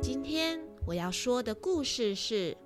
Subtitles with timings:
[0.00, 2.56] 今天我要说的故事是：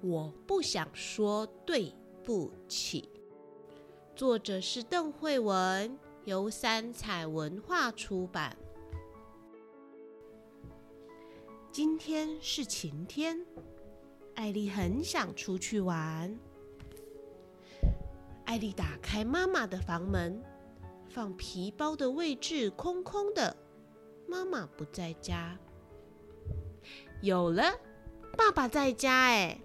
[0.00, 1.92] 我不想说对
[2.22, 3.10] 不起。
[4.14, 8.56] 作者是邓慧文，由三彩文化出版。
[11.72, 13.44] 今天是晴天，
[14.36, 16.38] 艾丽很想出去玩。
[18.46, 20.40] 艾丽打开妈妈的房门，
[21.10, 23.54] 放皮包的位置空空的，
[24.26, 25.58] 妈妈不在家。
[27.20, 27.62] 有了，
[28.36, 29.60] 爸爸在家哎！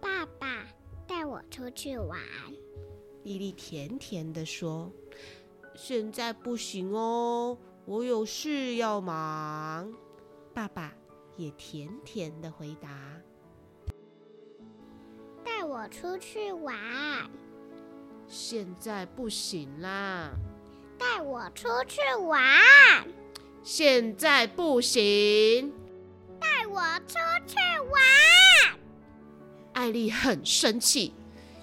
[0.00, 0.66] 爸爸
[1.06, 2.18] 带我出去玩。
[3.24, 4.90] 丽丽甜甜的说
[5.76, 9.92] ：“现在不行哦，我有事要忙。”
[10.54, 10.94] 爸爸
[11.36, 13.20] 也甜甜的回答
[15.44, 16.74] ：“带我出去玩。”
[18.28, 20.30] 现在不行啦！
[20.98, 22.40] 带我出去玩。
[23.62, 25.72] 现在不行！
[26.38, 27.14] 带我出
[27.46, 27.56] 去
[27.90, 28.78] 玩。
[29.72, 31.14] 艾丽很生气。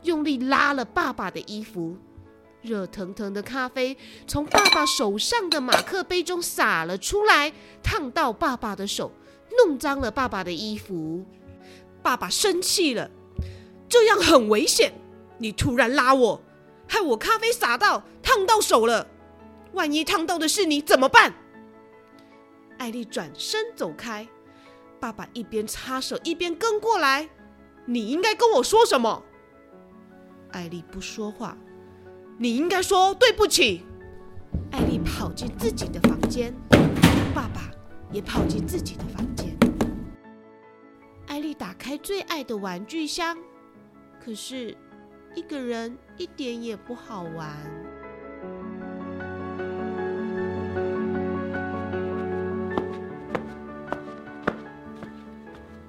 [0.04, 1.98] 用力拉了爸爸的衣服，
[2.62, 9.12] 热腾腾的咖啡从爸爸手上的马克杯中洒了出来，烫到爸爸的手，
[9.58, 11.26] 弄脏了爸爸的衣服。
[12.04, 13.10] 爸爸生气了，
[13.90, 14.94] 这样很危险。
[15.40, 16.40] 你突然拉我，
[16.96, 19.06] 害我咖啡洒到，烫到手了。
[19.74, 21.34] 万一烫到的是你怎么办？
[22.78, 24.26] 艾丽转身走开，
[24.98, 27.30] 爸爸一边擦手一边跟过来。
[27.86, 29.22] 你应该跟我说什么？
[30.52, 31.58] 艾丽不说话，
[32.38, 33.84] 你应该说对不起。
[34.72, 36.54] 艾丽跑进自己的房间，
[37.34, 37.70] 爸爸
[38.10, 39.54] 也跑进自己的房间。
[41.28, 43.38] 艾丽打开最爱的玩具箱，
[44.24, 44.78] 可是
[45.36, 47.56] 一个人一点也不好玩。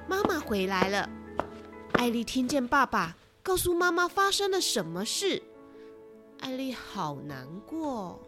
[0.08, 1.08] 妈妈回来了，
[1.94, 3.16] 艾丽听见爸爸。
[3.42, 5.40] 告诉妈妈发生了什么事，
[6.40, 8.20] 艾丽好难过。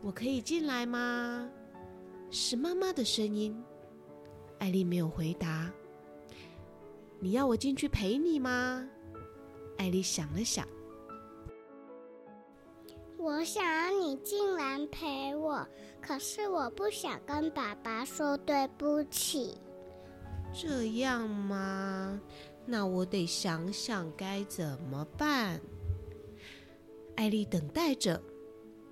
[0.00, 1.46] 我可以进来吗？
[2.30, 3.62] 是妈妈的声音。
[4.58, 5.70] 艾丽没有回答。
[7.18, 8.88] 你要我进去陪你吗？
[9.78, 10.66] 艾丽想了想。
[13.18, 15.66] 我想让你进来陪我，
[16.00, 19.58] 可是我不想跟爸爸说对不起。
[20.52, 22.20] 这样吗？
[22.64, 25.60] 那我得想想该怎么办。
[27.16, 28.22] 艾丽等待着，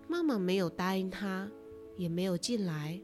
[0.09, 1.51] 妈妈没有答应她，
[1.97, 3.01] 也没有进来。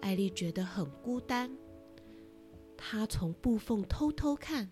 [0.00, 1.50] 艾丽觉得很孤单。
[2.86, 4.70] 她从布缝偷偷看，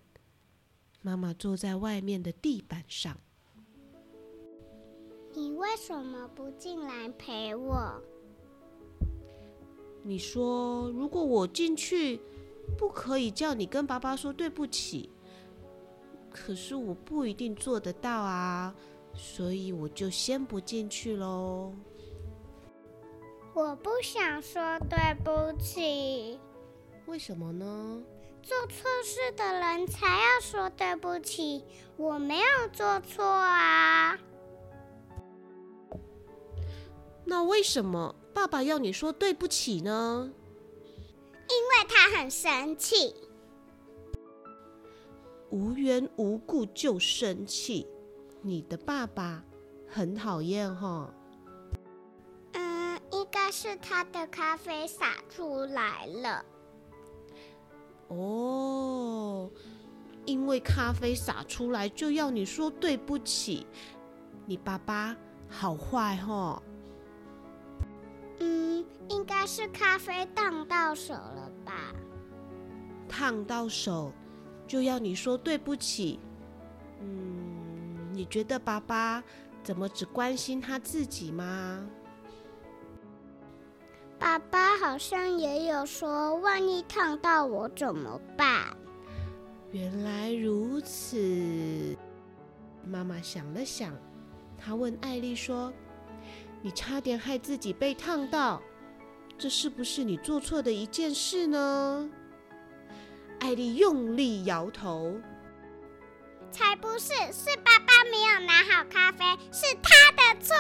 [1.01, 3.17] 妈妈坐在外面的地板上。
[5.33, 7.99] 你为什么不进来陪我？
[10.03, 12.21] 你说，如果我进去，
[12.77, 15.09] 不可以叫你跟爸爸说对不起。
[16.29, 18.75] 可是我不一定做得到啊，
[19.15, 21.73] 所以我就先不进去喽。
[23.55, 26.39] 我不想说对不起。
[27.07, 28.03] 为什么呢？
[28.43, 31.65] 做错事的人才要说对不起，
[31.97, 34.19] 我没有做错啊。
[37.25, 40.33] 那为什么爸爸要你说对不起呢？
[41.49, 43.15] 因为他很生气，
[45.51, 47.87] 无缘无故就生气。
[48.41, 49.45] 你的爸爸
[49.87, 51.15] 很讨厌哈。
[52.55, 56.45] 嗯，应该是他的咖啡洒出来了。
[58.13, 59.51] 哦，
[60.27, 63.67] 因为咖啡洒出来就要你说对不起，
[64.45, 65.17] 你爸爸
[65.49, 66.63] 好坏哦。
[68.39, 71.95] 嗯，应该是咖啡烫到手了吧？
[73.09, 74.13] 烫到手
[74.67, 76.21] 就要你说对不起。
[77.01, 79.23] 嗯，你觉得爸爸
[79.63, 81.87] 怎么只关心他自己吗？
[84.23, 88.65] 爸爸好像也有说，万一烫到我怎么办？
[89.73, 91.97] 原来如此。
[92.85, 93.93] 妈妈想了想，
[94.57, 95.73] 她问艾丽说。
[96.63, 98.63] 你差点害自己被烫到，
[99.37, 102.09] 这是不是你做错的一件事呢？
[103.41, 105.17] 艾丽用力摇头，
[106.53, 110.55] 才不是，是爸爸没有拿好咖啡，是他的错。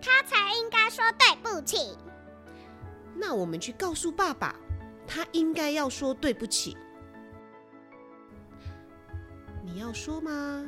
[0.00, 1.96] 他才应该说对不起。
[3.14, 4.54] 那我们去告诉爸爸，
[5.06, 6.76] 他应该要说对不起。
[9.62, 10.66] 你要说吗？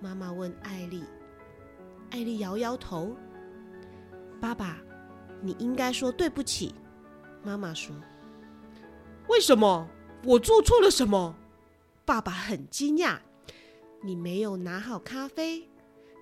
[0.00, 1.04] 妈妈问艾丽。
[2.10, 3.16] 艾丽摇摇头。
[4.40, 4.78] 爸爸，
[5.42, 6.74] 你应该说对不起。
[7.42, 7.94] 妈妈说。
[9.28, 9.86] 为什么？
[10.24, 11.36] 我做错了什么？
[12.04, 13.18] 爸爸很惊讶。
[14.02, 15.68] 你没有拿好咖啡，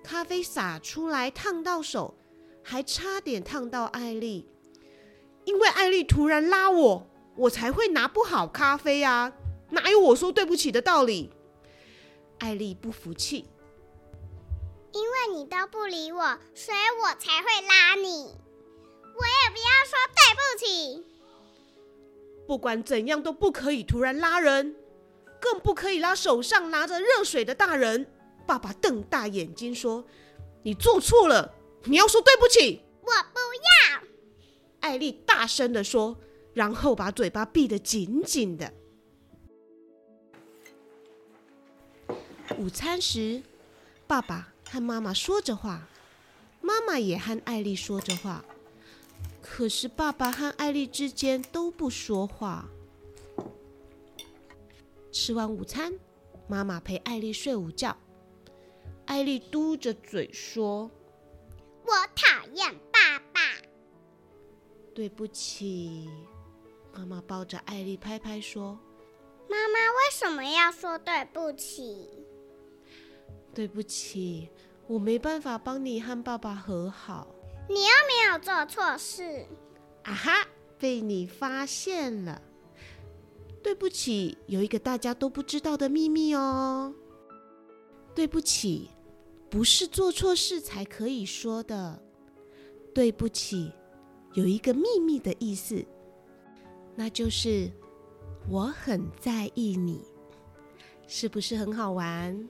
[0.03, 2.13] 咖啡洒出来烫到手，
[2.69, 4.47] 还差点烫到艾丽。
[5.43, 9.33] 因为艾丽突然拉我，我才会拿不好咖啡啊！
[9.71, 11.31] 哪有我说对不起的道理？
[12.37, 13.47] 艾丽不服气。
[14.91, 18.25] 因为你都不理我，所以我才会拉你。
[19.15, 21.05] 我也不要说对不起。
[22.45, 24.75] 不管怎样都不可以突然拉人，
[25.41, 28.05] 更不可以拉手上拿着热水的大人。
[28.45, 30.05] 爸爸瞪大眼睛说
[30.61, 31.55] ：“你做错了，
[31.85, 34.03] 你要说对不起。”我不要。
[34.81, 36.17] 艾丽大声的说，
[36.53, 38.73] 然后把嘴巴闭得紧紧的。
[42.57, 43.43] 午餐时，
[44.07, 44.53] 爸爸。
[44.71, 45.87] 和妈妈说着话，
[46.61, 48.45] 妈妈也和艾丽说着话，
[49.41, 52.69] 可是爸爸和艾丽之间都不说话。
[55.11, 55.97] 吃完午餐，
[56.47, 57.97] 妈妈陪艾丽睡午觉，
[59.07, 60.91] 艾丽嘟着嘴说
[64.99, 66.09] ：“对不起，
[66.93, 68.77] 妈妈抱着艾丽拍拍说
[69.49, 72.09] ：“妈妈为什么要说对不起？”
[73.55, 74.49] 对不起，
[74.87, 77.33] 我没办法帮你和爸爸和好。
[77.69, 79.45] 你又没有做错事。
[80.03, 80.45] 啊哈，
[80.77, 82.41] 被你发现了。
[83.63, 86.93] 对不起，有一个大家都不知道的秘密哦。
[88.13, 88.89] 对不起，
[89.49, 92.03] 不是做错事才可以说的。
[92.93, 93.71] 对不起，
[94.33, 95.83] 有一个秘密的意思，
[96.95, 97.69] 那就是
[98.47, 100.01] 我很在意你，
[101.07, 102.47] 是不是很好玩？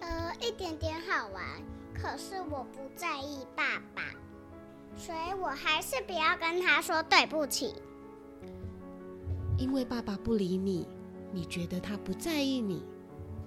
[0.00, 1.44] 呃一点点好玩，
[1.92, 4.02] 可是我不在意爸爸，
[4.96, 7.74] 所以我还是不要跟他说对不起。
[9.58, 10.86] 因为爸爸不理你，
[11.32, 12.84] 你觉得他不在意你，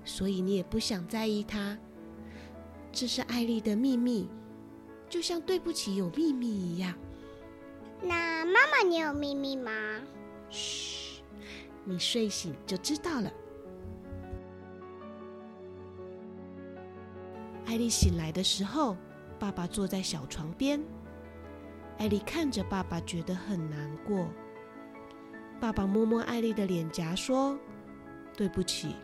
[0.04, 1.78] 所以你也不想在意他。
[2.92, 4.28] 这是艾丽的秘密，
[5.08, 6.94] 就像对不起有秘密一样。
[8.02, 9.72] 那妈妈，你有秘密吗？
[10.50, 11.22] 嘘，
[11.84, 13.32] 你睡醒就知道了。
[17.66, 18.98] 艾丽醒来的时候，
[19.38, 20.82] 爸爸坐在小床边。
[21.98, 24.28] 艾丽看着爸爸，觉得很难过。
[25.60, 27.60] 爸爸摸摸艾丽的脸颊，说
[28.36, 28.96] ：“对不起，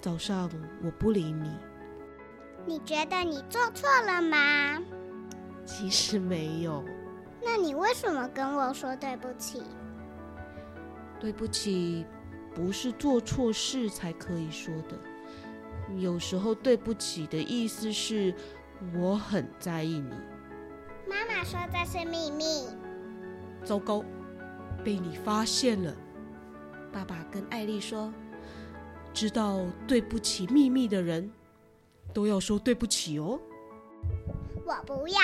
[0.00, 0.48] 早上
[0.82, 1.50] 我不理你。”
[2.64, 4.80] 你觉得你做错了吗？
[5.66, 6.84] 其实没有。
[7.44, 9.62] 那你为什么跟我说对不起？
[11.20, 12.04] 对不起，
[12.54, 14.98] 不是做错事才可以说的。
[15.98, 18.34] 有时候对不起的意思是
[18.94, 20.10] 我很在意你。
[21.08, 22.44] 妈妈说这是秘密。
[23.64, 24.04] 糟糕，
[24.82, 25.94] 被你发现了。
[26.92, 28.12] 爸爸跟艾丽说
[29.14, 31.30] ：“知道对不起秘密的人，
[32.12, 33.38] 都要说对不起哦。”
[34.66, 35.18] 我不要。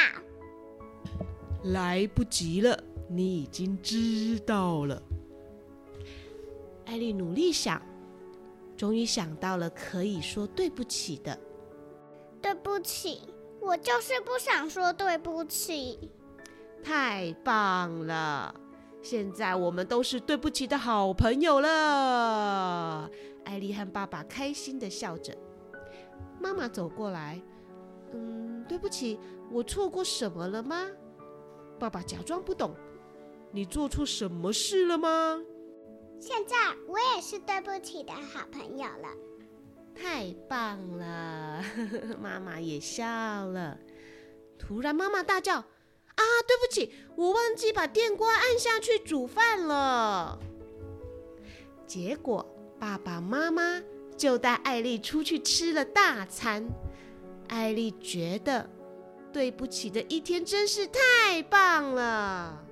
[1.65, 2.79] 来不及了，
[3.09, 5.03] 你已经知道了。
[6.87, 7.81] 艾丽努力想。
[8.77, 11.37] 终于想到了可以说对不起的。
[12.41, 13.23] 对不起，
[13.61, 15.99] 我就是不想说对不起。
[16.81, 18.55] 太棒了！
[19.03, 23.11] 现在我们都是对不起的好朋友了。
[23.45, 25.37] 艾丽和爸爸开心的笑着。
[26.41, 27.43] 妈妈走过来，
[28.13, 29.19] 嗯，对不起，
[29.51, 30.87] 我错过什么了吗？
[31.79, 32.75] 爸爸假装不懂，
[33.53, 35.43] 你做错什么事了吗？
[36.21, 36.57] 现在
[36.89, 39.09] 我也是对不起的好朋友了，
[39.95, 41.63] 太棒了！
[42.21, 43.05] 妈妈也笑
[43.47, 43.79] 了。
[44.59, 50.41] 突然，妈妈大叫：“啊，对不起，我忘记把电锅按下去煮饭了。”
[51.87, 52.45] 结果，
[52.81, 53.81] 爸爸妈妈
[54.17, 56.69] 就带艾丽出去吃了大餐。
[57.47, 58.69] 艾丽觉得，
[59.39, 62.68] 对不起的一天真是太棒了。